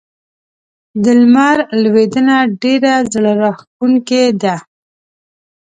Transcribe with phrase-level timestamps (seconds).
[1.03, 4.55] د لمر لوېدنه ډېره زړه راښکونکې ده.